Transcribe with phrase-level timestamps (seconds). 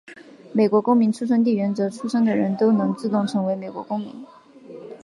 [0.51, 4.25] 美国公民出生地原则出生的人都能自动成为美国公民。